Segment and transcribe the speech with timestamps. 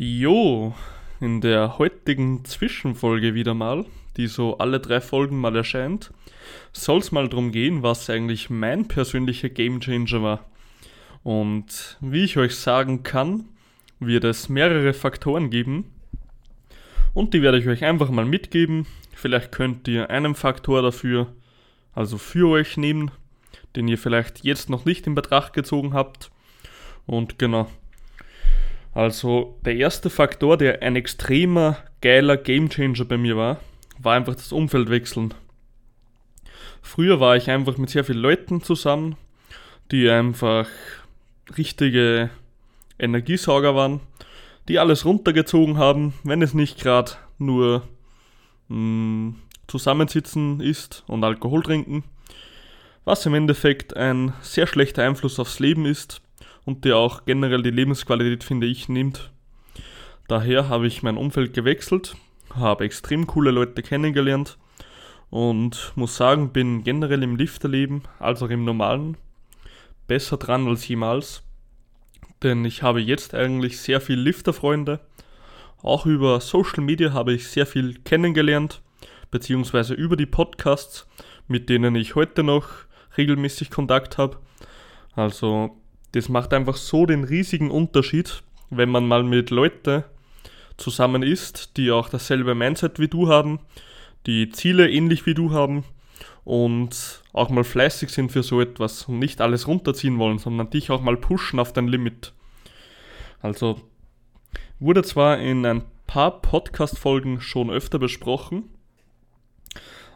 [0.00, 0.76] Jo,
[1.18, 3.84] in der heutigen Zwischenfolge wieder mal,
[4.16, 6.12] die so alle drei Folgen mal erscheint,
[6.72, 10.44] soll es mal darum gehen, was eigentlich mein persönlicher Gamechanger war.
[11.24, 13.46] Und wie ich euch sagen kann,
[13.98, 15.86] wird es mehrere Faktoren geben.
[17.12, 18.86] Und die werde ich euch einfach mal mitgeben.
[19.16, 21.26] Vielleicht könnt ihr einen Faktor dafür,
[21.92, 23.10] also für euch nehmen,
[23.74, 26.30] den ihr vielleicht jetzt noch nicht in Betracht gezogen habt.
[27.04, 27.68] Und genau,
[28.94, 33.60] also der erste Faktor, der ein extremer geiler Gamechanger bei mir war,
[33.98, 35.34] war einfach das Umfeld wechseln.
[36.82, 39.16] Früher war ich einfach mit sehr vielen Leuten zusammen,
[39.90, 40.68] die einfach
[41.56, 42.30] richtige
[42.98, 44.00] Energiesauger waren,
[44.68, 47.82] die alles runtergezogen haben, wenn es nicht gerade nur
[48.68, 49.34] mh, hm,
[49.66, 52.04] zusammensitzen ist und Alkohol trinken,
[53.04, 56.22] was im Endeffekt ein sehr schlechter Einfluss aufs Leben ist
[56.68, 59.32] und der auch generell die Lebensqualität, finde ich, nimmt.
[60.26, 62.14] Daher habe ich mein Umfeld gewechselt,
[62.54, 64.58] habe extrem coole Leute kennengelernt
[65.30, 69.16] und muss sagen, bin generell im Lifterleben, als auch im normalen,
[70.08, 71.42] besser dran als jemals.
[72.42, 75.00] Denn ich habe jetzt eigentlich sehr viel Lifterfreunde.
[75.82, 78.82] Auch über Social Media habe ich sehr viel kennengelernt,
[79.30, 81.08] beziehungsweise über die Podcasts,
[81.46, 82.68] mit denen ich heute noch
[83.16, 84.36] regelmäßig Kontakt habe.
[85.14, 85.78] Also
[86.12, 90.04] das macht einfach so den riesigen Unterschied, wenn man mal mit Leuten
[90.76, 93.60] zusammen ist, die auch dasselbe Mindset wie du haben,
[94.26, 95.84] die Ziele ähnlich wie du haben
[96.44, 100.90] und auch mal fleißig sind für so etwas und nicht alles runterziehen wollen, sondern dich
[100.90, 102.32] auch mal pushen auf dein Limit.
[103.40, 103.80] Also
[104.78, 108.64] wurde zwar in ein paar Podcast-Folgen schon öfter besprochen,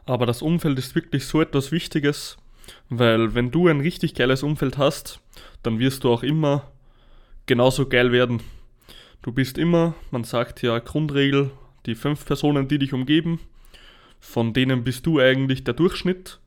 [0.07, 2.39] aber das Umfeld ist wirklich so etwas Wichtiges,
[2.89, 5.21] weil wenn du ein richtig geiles Umfeld hast,
[5.63, 6.71] dann wirst du auch immer
[7.47, 8.41] genauso geil werden.
[9.23, 11.51] Du bist immer, man sagt ja Grundregel,
[11.87, 13.41] die fünf Personen, die dich umgeben,
[14.21, 16.39] von denen bist du eigentlich der Durchschnitt.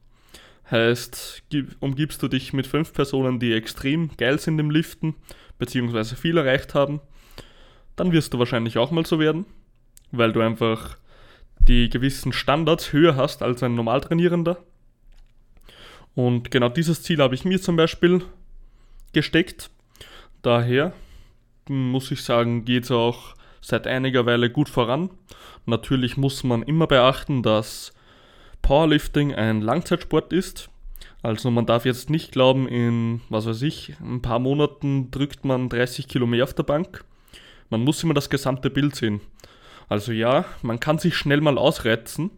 [0.72, 1.44] Heißt,
[1.80, 5.16] umgibst du dich mit fünf Personen, die extrem geil sind im Liften,
[5.60, 7.02] beziehungsweise viel erreicht haben,
[7.96, 9.46] dann wirst du wahrscheinlich auch mal so werden,
[10.12, 10.98] weil du einfach
[11.60, 14.58] die gewissen Standards höher hast als ein Normaltrainierender.
[16.16, 18.24] Und genau dieses Ziel habe ich mir zum Beispiel
[19.14, 19.70] gesteckt.
[20.42, 20.94] Daher
[21.68, 25.10] muss ich sagen, geht es auch seit einiger Weile gut voran.
[25.66, 27.94] Natürlich muss man immer beachten, dass
[28.62, 30.70] Powerlifting ein Langzeitsport ist.
[31.22, 35.70] Also man darf jetzt nicht glauben, in, was weiß ich, ein paar Monaten drückt man
[35.70, 37.04] 30 Kilo mehr auf der Bank.
[37.72, 39.22] Man muss immer das gesamte Bild sehen.
[39.90, 42.30] Also ja, man kann sich schnell mal ausreizen,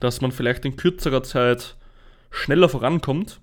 [0.00, 1.76] dass man vielleicht in kürzerer Zeit
[2.34, 3.40] schneller vorankommt.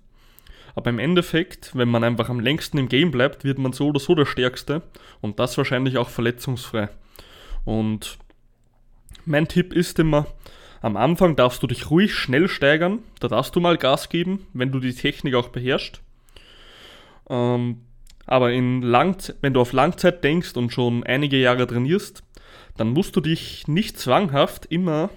[0.75, 3.99] Aber im Endeffekt, wenn man einfach am längsten im Game bleibt, wird man so oder
[3.99, 4.81] so der Stärkste
[5.19, 6.89] und das wahrscheinlich auch verletzungsfrei.
[7.65, 8.17] Und
[9.25, 10.27] mein Tipp ist immer,
[10.81, 14.71] am Anfang darfst du dich ruhig schnell steigern, da darfst du mal Gas geben, wenn
[14.71, 16.01] du die Technik auch beherrschst.
[17.29, 17.81] Ähm,
[18.25, 18.81] aber in
[19.41, 22.23] wenn du auf Langzeit denkst und schon einige Jahre trainierst,
[22.77, 25.09] dann musst du dich nicht zwanghaft immer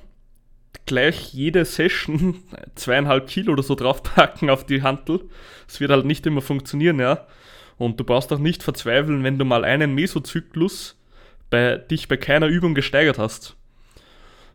[0.86, 2.42] gleich jede Session
[2.74, 5.20] zweieinhalb Kilo oder so draufpacken auf die Hantel.
[5.68, 7.26] Es wird halt nicht immer funktionieren, ja.
[7.76, 10.96] Und du brauchst auch nicht verzweifeln, wenn du mal einen Mesozyklus
[11.50, 13.56] bei, dich bei keiner Übung gesteigert hast.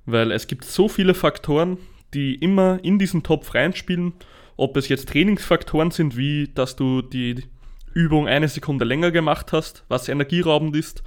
[0.06, 1.78] Weil es gibt so viele Faktoren,
[2.13, 4.13] die immer in diesen Topf reinspielen.
[4.56, 7.44] Ob es jetzt Trainingsfaktoren sind, wie dass du die
[7.94, 11.03] Übung eine Sekunde länger gemacht hast, was energieraubend ist.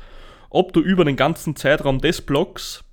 [0.50, 2.84] Ob du über den ganzen Zeitraum des Blocks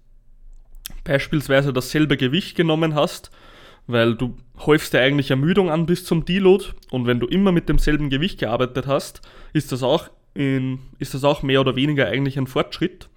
[1.03, 3.31] beispielsweise dasselbe Gewicht genommen hast,
[3.87, 7.69] weil du häufst ja eigentlich Ermüdung an bis zum Deload und wenn du immer mit
[7.69, 9.21] demselben Gewicht gearbeitet hast,
[9.53, 13.09] ist das auch, in, ist das auch mehr oder weniger eigentlich ein Fortschritt.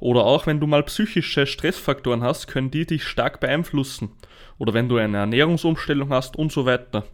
[0.00, 4.10] Oder auch wenn du mal psychische Stressfaktoren hast, können die dich stark beeinflussen.
[4.58, 7.04] Oder wenn du eine Ernährungsumstellung hast und so weiter.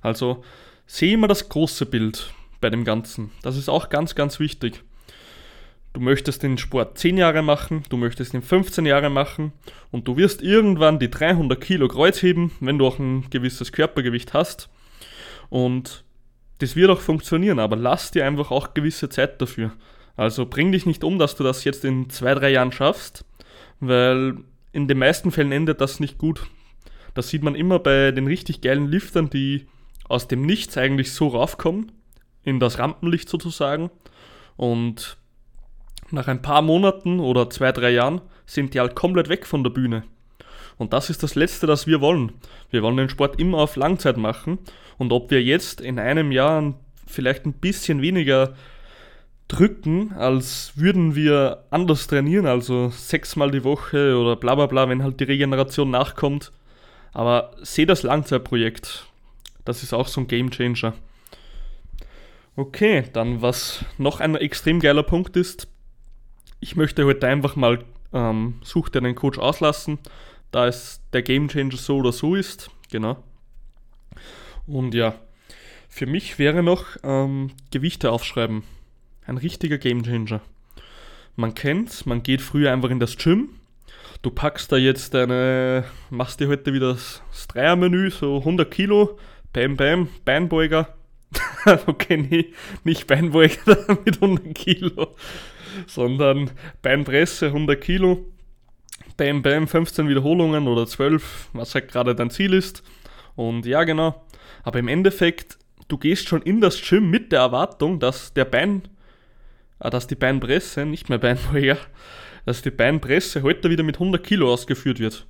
[0.00, 0.44] Also
[0.86, 3.32] sehe immer das große Bild bei dem Ganzen.
[3.42, 4.82] Das ist auch ganz, ganz wichtig.
[5.94, 9.52] Du möchtest den Sport 10 Jahre machen, du möchtest ihn 15 Jahre machen
[9.92, 14.34] und du wirst irgendwann die 300 Kilo Kreuz heben, wenn du auch ein gewisses Körpergewicht
[14.34, 14.68] hast.
[15.50, 16.02] Und
[16.58, 19.70] das wird auch funktionieren, aber lass dir einfach auch gewisse Zeit dafür.
[20.16, 23.24] Also bring dich nicht um, dass du das jetzt in 2-3 Jahren schaffst,
[23.78, 24.38] weil
[24.72, 26.48] in den meisten Fällen endet das nicht gut.
[27.14, 29.68] Das sieht man immer bei den richtig geilen Liftern, die
[30.08, 31.92] aus dem Nichts eigentlich so raufkommen,
[32.42, 33.90] in das Rampenlicht sozusagen.
[34.56, 35.18] Und
[36.14, 39.70] nach ein paar Monaten oder zwei, drei Jahren sind die halt komplett weg von der
[39.70, 40.04] Bühne.
[40.76, 42.32] Und das ist das Letzte, das wir wollen.
[42.70, 44.58] Wir wollen den Sport immer auf Langzeit machen.
[44.98, 46.74] Und ob wir jetzt in einem Jahr
[47.06, 48.54] vielleicht ein bisschen weniger
[49.48, 55.02] drücken, als würden wir anders trainieren, also sechsmal die Woche oder bla bla bla, wenn
[55.02, 56.52] halt die Regeneration nachkommt.
[57.12, 59.06] Aber sehe das Langzeitprojekt.
[59.64, 60.94] Das ist auch so ein Game Changer.
[62.56, 65.68] Okay, dann was noch ein extrem geiler Punkt ist,
[66.64, 67.84] ich möchte heute einfach mal
[68.14, 69.98] ähm, Such dir einen Coach auslassen,
[70.50, 72.70] da es der Game Changer so oder so ist.
[72.90, 73.22] Genau.
[74.66, 75.14] Und ja,
[75.90, 78.62] für mich wäre noch ähm, Gewichte aufschreiben.
[79.26, 80.40] Ein richtiger Gamechanger.
[81.36, 83.50] Man kennt's, man geht früher einfach in das Gym.
[84.22, 89.18] Du packst da jetzt deine, machst dir heute wieder das, das Dreiermenü, so 100 Kilo,
[89.52, 90.94] bam bam, Beinbeuger.
[91.86, 95.14] okay, nee, nicht Beinbeuger mit 100 Kilo,
[95.86, 96.50] sondern
[96.82, 98.24] Beinpresse 100 Kilo,
[99.16, 102.82] bam bam, 15 Wiederholungen oder 12, was halt gerade dein Ziel ist.
[103.36, 104.24] Und ja, genau.
[104.62, 108.82] Aber im Endeffekt, du gehst schon in das Gym mit der Erwartung, dass der Bein
[109.84, 111.76] Ah, dass die Beinpresse, nicht mehr Beinbeuger,
[112.46, 115.26] dass die Beinpresse heute wieder mit 100 Kilo ausgeführt wird.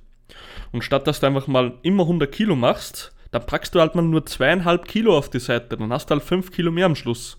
[0.71, 4.01] Und statt dass du einfach mal immer 100 Kilo machst, dann packst du halt mal
[4.01, 7.37] nur zweieinhalb Kilo auf die Seite, dann hast du halt 5 Kilo mehr am Schluss.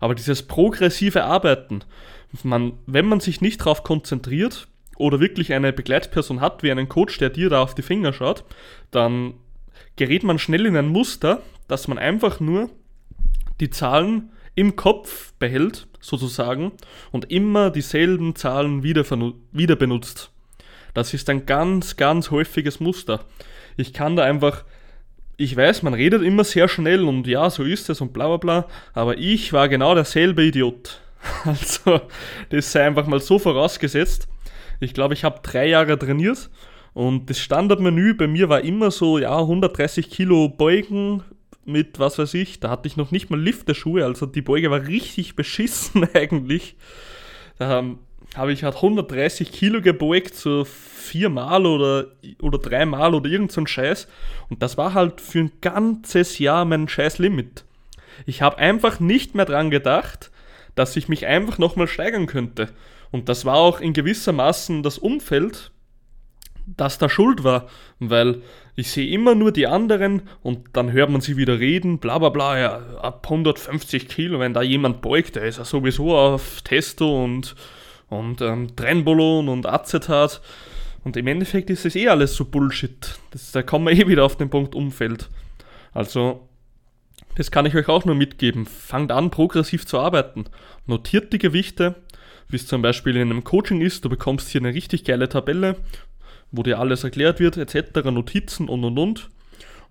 [0.00, 1.80] Aber dieses progressive Arbeiten,
[2.42, 7.18] man, wenn man sich nicht darauf konzentriert oder wirklich eine Begleitperson hat, wie einen Coach,
[7.18, 8.44] der dir da auf die Finger schaut,
[8.90, 9.34] dann
[9.96, 12.70] gerät man schnell in ein Muster, dass man einfach nur
[13.60, 16.72] die Zahlen im Kopf behält, sozusagen,
[17.10, 19.04] und immer dieselben Zahlen wieder,
[19.52, 20.30] wieder benutzt.
[20.92, 23.24] Das ist ein ganz, ganz häufiges Muster.
[23.76, 24.64] Ich kann da einfach,
[25.36, 28.36] ich weiß, man redet immer sehr schnell und ja, so ist es und bla bla
[28.36, 31.00] bla, aber ich war genau derselbe Idiot.
[31.44, 32.00] Also,
[32.50, 34.28] das sei einfach mal so vorausgesetzt.
[34.80, 36.50] Ich glaube, ich habe drei Jahre trainiert
[36.92, 41.22] und das Standardmenü bei mir war immer so, ja, 130 Kilo Beugen,
[41.66, 44.86] mit, was weiß ich, da hatte ich noch nicht mal Lifterschuhe, also die Beuge war
[44.86, 46.76] richtig beschissen eigentlich.
[47.58, 47.84] Da
[48.36, 52.06] habe ich halt 130 Kilo gebeugt, so viermal oder,
[52.42, 54.08] oder dreimal oder irgend so ein Scheiß.
[54.50, 57.64] Und das war halt für ein ganzes Jahr mein scheiß Limit.
[58.26, 60.30] Ich habe einfach nicht mehr dran gedacht,
[60.74, 62.68] dass ich mich einfach nochmal steigern könnte.
[63.10, 65.70] Und das war auch in gewisser Maßen das Umfeld,
[66.66, 67.68] das da schuld war,
[67.98, 68.42] weil
[68.74, 72.30] ich sehe immer nur die anderen und dann hört man sie wieder reden, bla bla
[72.30, 77.22] bla, ja, ab 150 Kilo, wenn da jemand beugt, der ist ja sowieso auf Testo
[77.22, 77.54] und,
[78.08, 80.40] und ähm, Trenbolon und Acetat.
[81.04, 83.18] Und im Endeffekt ist es eh alles so Bullshit.
[83.30, 85.28] Das, da kommen wir eh wieder auf den Punkt Umfeld.
[85.92, 86.48] Also,
[87.36, 88.66] das kann ich euch auch nur mitgeben.
[88.66, 90.44] Fangt an, progressiv zu arbeiten.
[90.86, 91.96] Notiert die Gewichte,
[92.48, 94.04] wie es zum Beispiel in einem Coaching ist.
[94.04, 95.76] Du bekommst hier eine richtig geile Tabelle
[96.56, 99.30] wo dir alles erklärt wird, etc., Notizen und und und.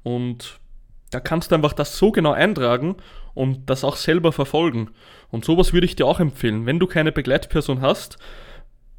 [0.03, 0.59] Und
[1.11, 2.95] da kannst du einfach das so genau eintragen
[3.33, 4.89] und das auch selber verfolgen.
[5.29, 6.65] Und sowas würde ich dir auch empfehlen.
[6.65, 8.17] Wenn du keine Begleitperson hast,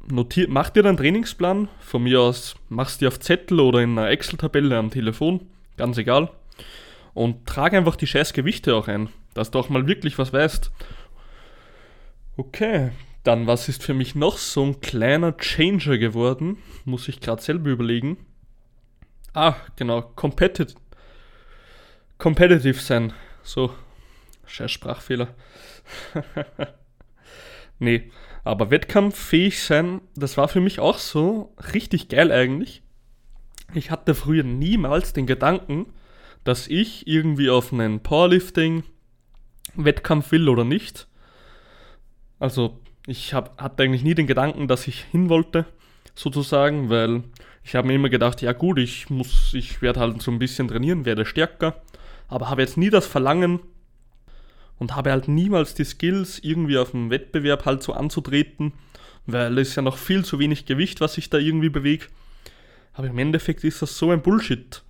[0.07, 1.67] notier, mach dir deinen Trainingsplan.
[1.79, 5.41] Von mir aus machst du dir auf Zettel oder in einer Excel-Tabelle am Telefon,
[5.77, 6.29] ganz egal.
[7.15, 10.69] Und trag einfach die scheiß Gewichte auch ein, dass du auch mal wirklich was weißt.
[12.35, 12.91] Okay,
[13.23, 16.57] dann, was ist für mich noch so ein kleiner Changer geworden?
[16.83, 18.17] Muss ich gerade selber überlegen.
[19.33, 20.77] Ah, genau, competitive,
[22.17, 23.13] competitive sein.
[23.43, 23.73] So,
[24.45, 25.33] scheiß Sprachfehler.
[27.79, 28.11] nee,
[28.43, 32.83] aber wettkampffähig sein, das war für mich auch so richtig geil eigentlich.
[33.73, 35.87] Ich hatte früher niemals den Gedanken,
[36.45, 41.09] dass ich irgendwie auf einen Powerlifting-Wettkampf will oder nicht.
[42.39, 45.65] Also ich hab, hatte eigentlich nie den Gedanken, dass ich hin wollte,
[46.13, 47.23] sozusagen, weil
[47.63, 50.67] ich habe mir immer gedacht, ja gut, ich muss, ich werde halt so ein bisschen
[50.67, 51.81] trainieren, werde stärker,
[52.27, 53.59] aber habe jetzt nie das Verlangen
[54.77, 58.73] und habe halt niemals die Skills, irgendwie auf dem Wettbewerb halt so anzutreten,
[59.25, 62.11] weil es ja noch viel zu wenig Gewicht, was sich da irgendwie bewegt.
[62.93, 64.83] Aber im Endeffekt ist das so ein Bullshit.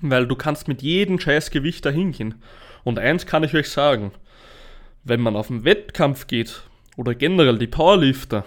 [0.00, 2.36] Weil du kannst mit jedem scheiß Gewicht da hingehen.
[2.84, 4.12] Und eins kann ich euch sagen,
[5.04, 6.62] wenn man auf den Wettkampf geht,
[6.96, 8.44] oder generell die Powerlifter,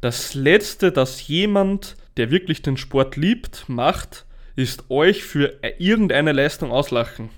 [0.00, 6.70] das Letzte, das jemand, der wirklich den Sport liebt, macht, ist euch für irgendeine Leistung
[6.70, 7.30] auslachen.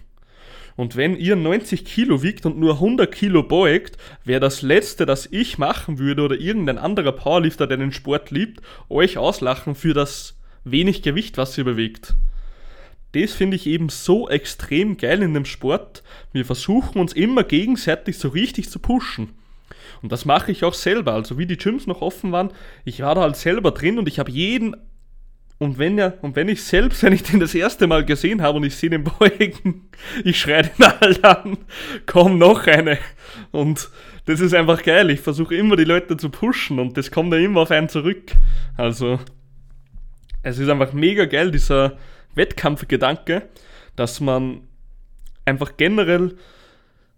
[0.76, 5.26] Und wenn ihr 90 Kilo wiegt und nur 100 Kilo beugt, wäre das Letzte, das
[5.30, 10.38] ich machen würde oder irgendein anderer Powerlifter, der den Sport liebt, euch auslachen für das
[10.64, 12.14] wenig Gewicht, was ihr bewegt.
[13.12, 16.02] Das finde ich eben so extrem geil in dem Sport.
[16.32, 19.30] Wir versuchen uns immer gegenseitig so richtig zu pushen.
[20.02, 21.12] Und das mache ich auch selber.
[21.14, 22.52] Also wie die Gyms noch offen waren,
[22.84, 24.76] ich war da halt selber drin und ich habe jeden
[25.62, 28.56] und wenn ja, und wenn ich selbst, wenn ich den das erste Mal gesehen habe
[28.56, 29.90] und ich sehe den beugen,
[30.24, 31.58] ich schreie den halt an,
[32.06, 32.98] komm noch eine.
[33.50, 33.90] Und
[34.24, 35.10] das ist einfach geil.
[35.10, 38.32] Ich versuche immer die Leute zu pushen und das kommt dann immer auf einen zurück.
[38.76, 39.20] Also,
[40.42, 41.98] es ist einfach mega geil, dieser
[42.34, 43.48] Wettkampfgedanke,
[43.96, 44.62] dass man
[45.44, 46.36] einfach generell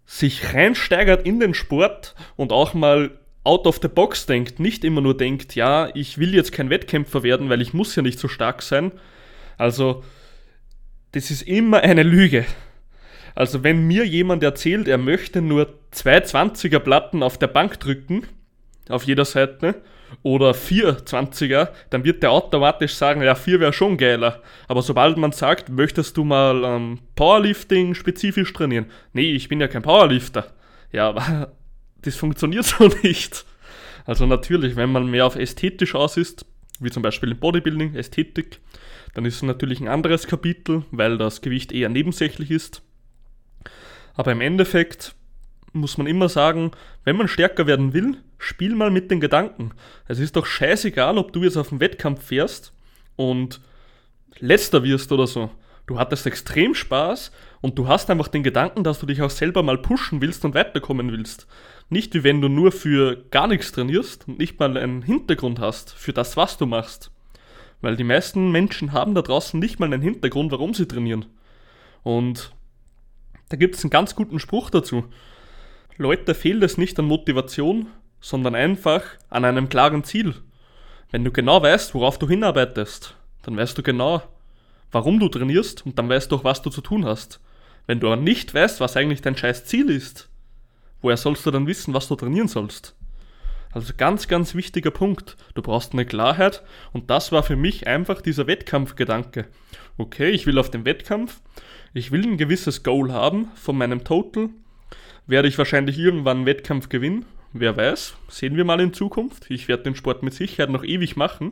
[0.05, 3.11] sich reinsteigert in den Sport und auch mal
[3.43, 7.23] out of the box denkt, nicht immer nur denkt, ja, ich will jetzt kein Wettkämpfer
[7.23, 8.91] werden, weil ich muss ja nicht so stark sein.
[9.57, 10.03] Also,
[11.11, 12.45] das ist immer eine Lüge.
[13.35, 18.27] Also, wenn mir jemand erzählt, er möchte nur zwei 20er Platten auf der Bank drücken,
[18.89, 19.75] auf jeder Seite,
[20.21, 24.41] oder vier 20er, dann wird der automatisch sagen, ja, vier wäre schon geiler.
[24.67, 28.85] Aber sobald man sagt, möchtest du mal ähm, Powerlifting spezifisch trainieren?
[29.13, 30.53] Nee, ich bin ja kein Powerlifter.
[30.91, 31.51] Ja, aber
[32.01, 33.45] das funktioniert so nicht.
[34.05, 36.45] Also natürlich, wenn man mehr auf ästhetisch aus ist,
[36.79, 38.59] wie zum Beispiel im Bodybuilding, Ästhetik,
[39.13, 42.81] dann ist es natürlich ein anderes Kapitel, weil das Gewicht eher nebensächlich ist.
[44.15, 45.15] Aber im Endeffekt
[45.71, 46.71] muss man immer sagen,
[47.03, 49.71] wenn man stärker werden will, spiel mal mit den Gedanken.
[50.07, 52.73] Es ist doch scheißegal, ob du jetzt auf den Wettkampf fährst
[53.15, 53.61] und
[54.39, 55.49] letzter wirst oder so.
[55.85, 57.31] Du hattest extrem Spaß
[57.61, 60.55] und du hast einfach den Gedanken, dass du dich auch selber mal pushen willst und
[60.55, 61.47] weiterkommen willst.
[61.89, 65.93] Nicht wie wenn du nur für gar nichts trainierst und nicht mal einen Hintergrund hast
[65.93, 67.11] für das, was du machst.
[67.81, 71.25] Weil die meisten Menschen haben da draußen nicht mal einen Hintergrund, warum sie trainieren.
[72.01, 72.53] Und
[73.49, 75.03] da gibt es einen ganz guten Spruch dazu.
[75.97, 77.87] Leute fehlt es nicht an Motivation,
[78.23, 80.33] sondern einfach an einem klaren Ziel.
[81.11, 84.23] Wenn du genau weißt, worauf du hinarbeitest, dann weißt du genau,
[84.93, 87.41] warum du trainierst und dann weißt du auch, was du zu tun hast.
[87.85, 90.29] Wenn du aber nicht weißt, was eigentlich dein scheiß Ziel ist,
[91.01, 92.95] woher sollst du dann wissen, was du trainieren sollst?
[93.71, 95.35] Also ganz, ganz wichtiger Punkt.
[95.53, 96.63] Du brauchst eine Klarheit
[96.93, 99.47] und das war für mich einfach dieser Wettkampfgedanke.
[99.97, 101.41] Okay, ich will auf den Wettkampf,
[101.93, 104.49] ich will ein gewisses Goal haben von meinem Total,
[105.27, 107.25] werde ich wahrscheinlich irgendwann einen Wettkampf gewinnen.
[107.55, 109.45] Wer weiß, sehen wir mal in Zukunft.
[109.51, 111.51] Ich werde den Sport mit Sicherheit noch ewig machen.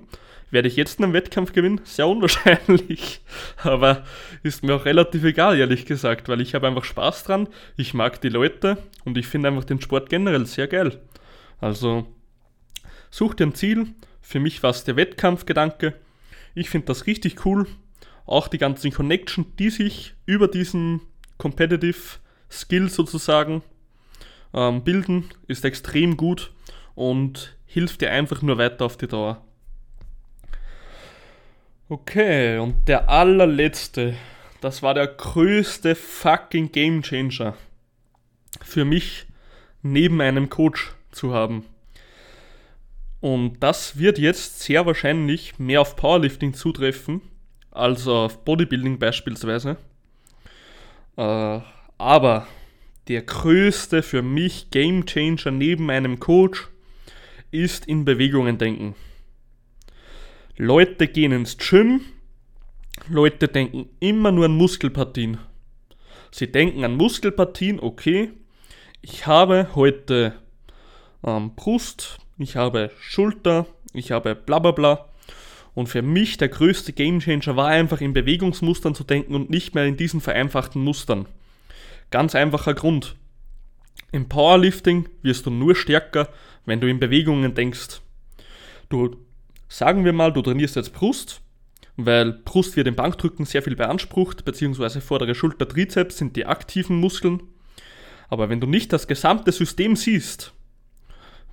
[0.49, 1.79] Werde ich jetzt einen Wettkampf gewinnen?
[1.83, 3.21] Sehr unwahrscheinlich.
[3.63, 4.03] Aber
[4.41, 7.47] ist mir auch relativ egal, ehrlich gesagt, weil ich habe einfach Spaß dran.
[7.77, 10.99] Ich mag die Leute und ich finde einfach den Sport generell sehr geil.
[11.59, 12.07] Also
[13.11, 13.93] such dir ein Ziel.
[14.21, 15.93] Für mich war es der Wettkampfgedanke.
[16.55, 17.67] Ich finde das richtig cool.
[18.25, 21.01] Auch die ganzen Connection, die sich über diesen
[21.37, 22.17] Competitive
[22.49, 23.61] Skill sozusagen
[24.53, 26.51] ähm, bilden, ist extrem gut
[26.95, 29.43] und hilft dir einfach nur weiter auf die Dauer.
[31.89, 34.15] Okay, und der allerletzte,
[34.61, 37.55] das war der größte fucking Game Changer
[38.61, 39.25] für mich
[39.81, 41.65] neben einem Coach zu haben.
[43.19, 47.21] Und das wird jetzt sehr wahrscheinlich mehr auf Powerlifting zutreffen
[47.69, 49.77] als auf Bodybuilding beispielsweise.
[51.17, 51.59] Äh,
[51.97, 52.47] aber
[53.11, 56.69] der größte für mich Game Changer neben einem Coach
[57.51, 58.95] ist in Bewegungen denken.
[60.55, 61.99] Leute gehen ins Gym,
[63.09, 65.39] Leute denken immer nur an Muskelpartien.
[66.31, 68.31] Sie denken an Muskelpartien, okay,
[69.01, 70.35] ich habe heute
[71.25, 75.09] ähm, Brust, ich habe Schulter, ich habe bla bla bla.
[75.73, 79.85] Und für mich der größte Gamechanger war einfach in Bewegungsmustern zu denken und nicht mehr
[79.85, 81.25] in diesen vereinfachten Mustern.
[82.11, 83.15] Ganz einfacher Grund.
[84.11, 86.27] Im Powerlifting wirst du nur stärker,
[86.65, 88.01] wenn du in Bewegungen denkst.
[88.89, 89.15] Du,
[89.69, 91.41] sagen wir mal, du trainierst jetzt Brust,
[91.95, 96.97] weil Brust wird im Bankdrücken sehr viel beansprucht, beziehungsweise vordere Schulter, Trizeps sind die aktiven
[96.97, 97.43] Muskeln.
[98.27, 100.53] Aber wenn du nicht das gesamte System siehst,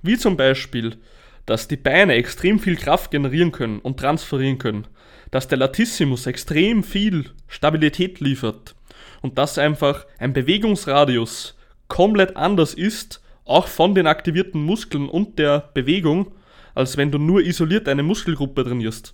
[0.01, 0.97] wie zum Beispiel,
[1.45, 4.87] dass die Beine extrem viel Kraft generieren können und transferieren können,
[5.31, 8.75] dass der Latissimus extrem viel Stabilität liefert,
[9.21, 11.55] und dass einfach ein Bewegungsradius
[11.87, 16.31] komplett anders ist, auch von den aktivierten Muskeln und der Bewegung,
[16.75, 19.13] als wenn du nur isoliert eine Muskelgruppe trainierst.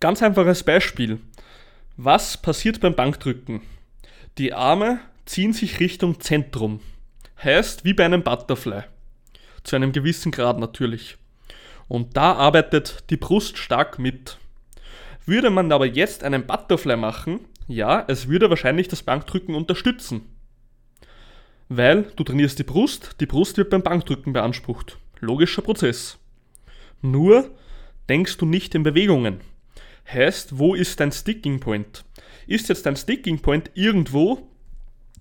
[0.00, 1.20] Ganz einfaches Beispiel.
[1.96, 3.60] Was passiert beim Bankdrücken?
[4.38, 6.80] Die Arme ziehen sich Richtung Zentrum.
[7.42, 8.82] Heißt wie bei einem Butterfly.
[9.62, 11.16] Zu einem gewissen Grad natürlich.
[11.86, 14.38] Und da arbeitet die Brust stark mit.
[15.24, 20.22] Würde man aber jetzt einen Butterfly machen, ja, es würde wahrscheinlich das Bankdrücken unterstützen.
[21.68, 24.98] Weil du trainierst die Brust, die Brust wird beim Bankdrücken beansprucht.
[25.20, 26.18] Logischer Prozess.
[27.00, 27.50] Nur
[28.08, 29.40] denkst du nicht in Bewegungen.
[30.12, 32.04] Heißt, wo ist dein Sticking Point?
[32.46, 34.48] Ist jetzt dein Sticking Point irgendwo,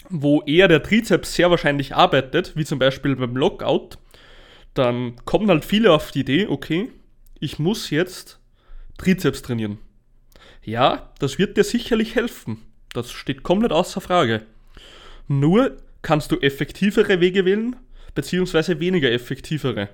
[0.09, 3.97] wo eher der Trizeps sehr wahrscheinlich arbeitet, wie zum Beispiel beim Lockout,
[4.73, 6.89] dann kommen halt viele auf die Idee, okay,
[7.39, 8.39] ich muss jetzt
[8.97, 9.77] Trizeps trainieren.
[10.63, 12.59] Ja, das wird dir sicherlich helfen.
[12.93, 14.43] Das steht komplett außer Frage.
[15.27, 17.75] Nur kannst du effektivere Wege wählen,
[18.15, 18.79] bzw.
[18.79, 19.89] weniger effektivere.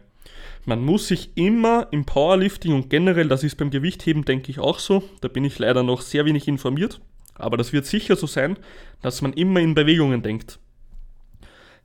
[0.65, 4.79] Man muss sich immer im Powerlifting und generell, das ist beim Gewichtheben, denke ich auch
[4.79, 6.99] so, da bin ich leider noch sehr wenig informiert,
[7.35, 8.57] aber das wird sicher so sein,
[9.01, 10.59] dass man immer in Bewegungen denkt.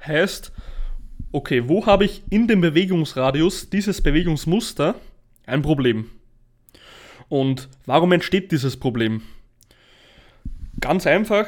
[0.05, 0.51] Heißt,
[1.31, 4.97] okay, wo habe ich in dem Bewegungsradius dieses Bewegungsmuster
[5.47, 6.11] ein Problem?
[7.33, 9.23] Und warum entsteht dieses Problem?
[10.81, 11.47] Ganz einfach,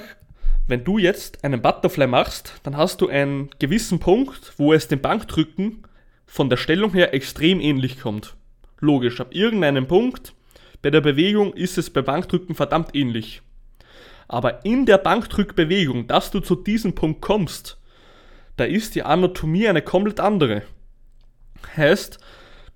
[0.67, 5.03] wenn du jetzt einen Butterfly machst, dann hast du einen gewissen Punkt, wo es dem
[5.03, 5.83] Bankdrücken
[6.25, 8.35] von der Stellung her extrem ähnlich kommt.
[8.81, 10.33] Logisch, ab irgendeinem Punkt
[10.81, 13.43] bei der Bewegung ist es bei Bankdrücken verdammt ähnlich.
[14.27, 17.77] Aber in der Bankdrückbewegung, dass du zu diesem Punkt kommst,
[18.57, 20.63] da ist die Anatomie eine komplett andere.
[21.77, 22.21] Heißt,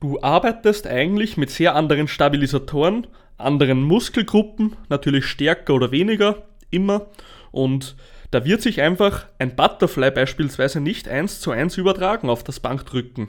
[0.00, 7.07] du arbeitest eigentlich mit sehr anderen Stabilisatoren, anderen Muskelgruppen, natürlich stärker oder weniger, immer.
[7.50, 7.97] Und
[8.31, 13.28] da wird sich einfach ein Butterfly beispielsweise nicht eins zu eins übertragen auf das Bankdrücken,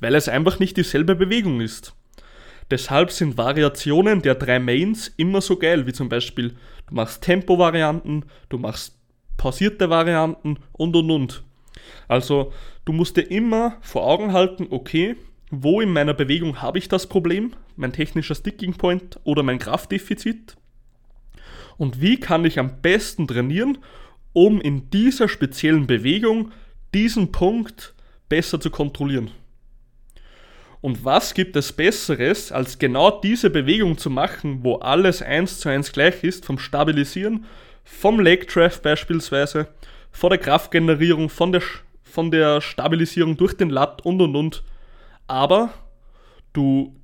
[0.00, 1.94] weil es einfach nicht dieselbe Bewegung ist.
[2.70, 6.56] Deshalb sind Variationen der drei Mains immer so geil, wie zum Beispiel
[6.88, 8.96] du machst Tempo-Varianten, du machst
[9.36, 11.44] pausierte Varianten und und und.
[12.08, 12.52] Also
[12.84, 15.16] du musst dir immer vor Augen halten, okay,
[15.50, 20.56] wo in meiner Bewegung habe ich das Problem, mein technischer Sticking Point oder mein Kraftdefizit
[21.76, 23.78] und wie kann ich am besten trainieren,
[24.32, 26.52] um in dieser speziellen Bewegung
[26.94, 27.94] diesen Punkt
[28.28, 29.30] besser zu kontrollieren.
[30.80, 35.68] Und was gibt es Besseres, als genau diese Bewegung zu machen, wo alles eins zu
[35.68, 37.44] eins gleich ist, vom Stabilisieren,
[37.84, 39.68] vom Leg Draft beispielsweise,
[40.12, 41.62] von der Kraftgenerierung, von der,
[42.02, 44.62] von der Stabilisierung durch den Lat und und und.
[45.26, 45.70] Aber
[46.52, 46.96] du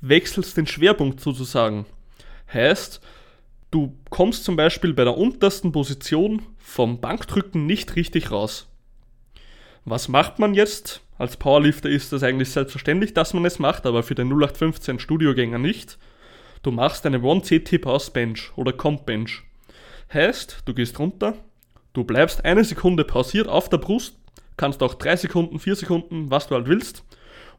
[0.00, 1.86] wechselst den Schwerpunkt sozusagen.
[2.52, 3.00] Heißt,
[3.70, 8.68] Du kommst zum Beispiel bei der untersten Position vom Bankdrücken nicht richtig raus.
[9.84, 11.02] Was macht man jetzt?
[11.18, 15.58] Als Powerlifter ist das eigentlich selbstverständlich, dass man es macht, aber für den 0815 Studiogänger
[15.58, 15.98] nicht.
[16.62, 19.42] Du machst eine One-CT Bench oder Comp Bench.
[20.12, 21.34] Heißt, du gehst runter,
[21.92, 24.16] du bleibst eine Sekunde pausiert auf der Brust,
[24.56, 27.04] kannst auch 3 Sekunden, 4 Sekunden, was du halt willst,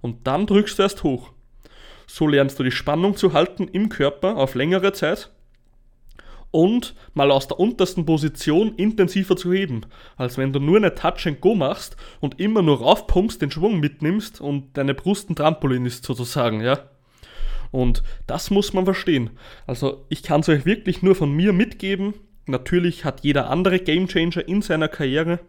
[0.01, 1.31] und dann drückst du erst hoch.
[2.07, 5.29] So lernst du die Spannung zu halten im Körper auf längere Zeit
[6.51, 9.81] und mal aus der untersten Position intensiver zu heben,
[10.15, 13.79] als wenn du nur eine Touch and Go machst und immer nur raufpumpst, den Schwung
[13.79, 16.89] mitnimmst und deine Brust ein Trampolin ist sozusagen, ja.
[17.71, 19.31] Und das muss man verstehen.
[19.65, 22.13] Also ich kann es euch wirklich nur von mir mitgeben.
[22.45, 25.39] Natürlich hat jeder andere Gamechanger in seiner Karriere.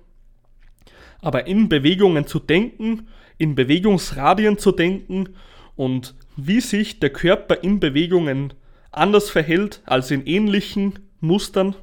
[1.20, 5.30] Aber in Bewegungen zu denken, in Bewegungsradien zu denken
[5.76, 8.54] und wie sich der Körper in Bewegungen
[8.90, 11.74] anders verhält als in ähnlichen Mustern,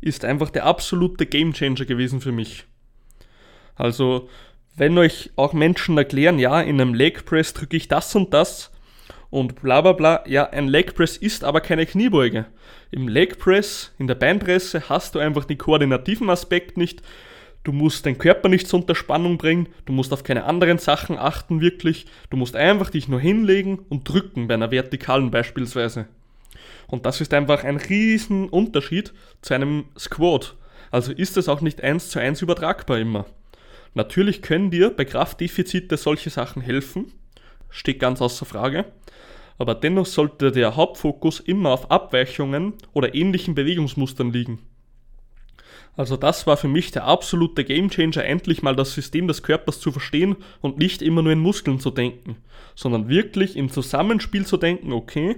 [0.00, 2.64] ist einfach der absolute Gamechanger gewesen für mich.
[3.74, 4.28] Also,
[4.76, 8.70] wenn euch auch Menschen erklären, ja, in einem Leg Press drücke ich das und das
[9.30, 12.46] und bla bla bla, ja, ein Leg Press ist aber keine Kniebeuge.
[12.90, 17.02] Im Leg Press, in der Beinpresse hast du einfach den koordinativen Aspekt nicht,
[17.62, 21.60] Du musst deinen Körper nicht zur Unterspannung bringen, du musst auf keine anderen Sachen achten
[21.60, 26.06] wirklich, du musst einfach dich nur hinlegen und drücken bei einer vertikalen beispielsweise.
[26.86, 30.56] Und das ist einfach ein riesen Unterschied zu einem Squat.
[30.90, 33.26] Also ist es auch nicht eins zu eins übertragbar immer.
[33.94, 37.12] Natürlich können dir bei Kraftdefizite solche Sachen helfen,
[37.68, 38.86] steht ganz außer Frage,
[39.58, 44.60] aber dennoch sollte der Hauptfokus immer auf Abweichungen oder ähnlichen Bewegungsmustern liegen.
[45.96, 49.92] Also das war für mich der absolute Gamechanger, endlich mal das System des Körpers zu
[49.92, 52.36] verstehen und nicht immer nur in Muskeln zu denken,
[52.74, 55.36] sondern wirklich im Zusammenspiel zu denken, okay,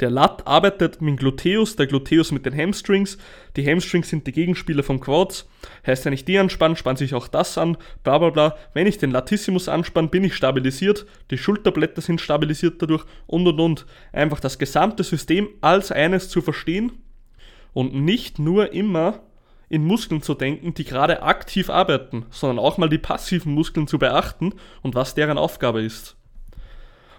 [0.00, 3.18] der Lat arbeitet mit dem Gluteus, der Gluteus mit den Hamstrings.
[3.56, 5.48] Die Hamstrings sind die Gegenspieler vom Quads.
[5.86, 8.56] Heißt, wenn ich die anspanne, spannt sich auch das an, bla bla bla.
[8.74, 11.06] Wenn ich den Latissimus anspanne, bin ich stabilisiert.
[11.30, 13.86] Die Schulterblätter sind stabilisiert dadurch und und und.
[14.12, 16.92] Einfach das gesamte System als eines zu verstehen
[17.72, 19.20] und nicht nur immer
[19.72, 23.98] in Muskeln zu denken, die gerade aktiv arbeiten, sondern auch mal die passiven Muskeln zu
[23.98, 26.14] beachten und was deren Aufgabe ist.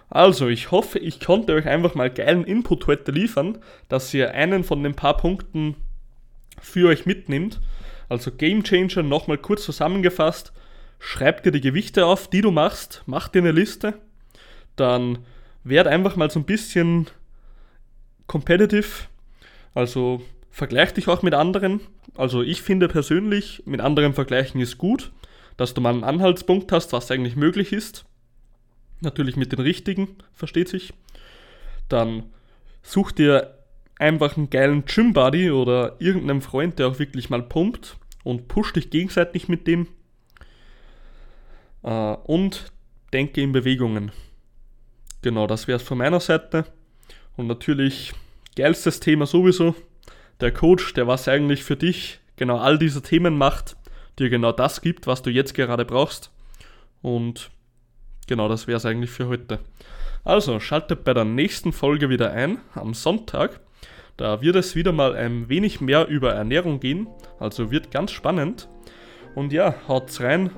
[0.08, 4.62] Also, ich hoffe, ich konnte euch einfach mal geilen Input heute liefern, dass ihr einen
[4.62, 5.74] von den paar Punkten
[6.60, 7.60] für euch mitnimmt.
[8.08, 10.52] Also Game Changer nochmal kurz zusammengefasst.
[11.00, 13.94] Schreib dir die Gewichte auf, die du machst, mach dir eine Liste.
[14.76, 15.18] Dann
[15.64, 17.08] werd einfach mal so ein bisschen
[18.28, 19.08] competitive.
[19.74, 21.80] Also vergleich dich auch mit anderen.
[22.16, 25.12] Also ich finde persönlich, mit anderen vergleichen ist gut,
[25.56, 28.04] dass du mal einen Anhaltspunkt hast, was eigentlich möglich ist.
[29.00, 30.94] Natürlich mit den richtigen, versteht sich.
[31.88, 32.24] Dann
[32.82, 33.58] such dir
[33.98, 38.90] einfach einen geilen Gym-Buddy oder irgendeinen Freund, der auch wirklich mal pumpt und push dich
[38.90, 39.88] gegenseitig mit dem.
[41.82, 42.72] Äh, und
[43.12, 44.12] denke in Bewegungen.
[45.22, 46.64] Genau, das wäre es von meiner Seite.
[47.36, 48.12] Und natürlich,
[48.56, 49.74] geilstes Thema sowieso.
[50.40, 53.76] Der Coach, der was eigentlich für dich genau all diese Themen macht,
[54.18, 56.30] dir genau das gibt, was du jetzt gerade brauchst.
[57.02, 57.50] Und
[58.26, 59.58] genau, das wäre es eigentlich für heute.
[60.24, 63.60] Also, schaltet bei der nächsten Folge wieder ein, am Sonntag.
[64.16, 68.68] Da wird es wieder mal ein wenig mehr über Ernährung gehen, also wird ganz spannend.
[69.34, 70.50] Und ja, haut's rein.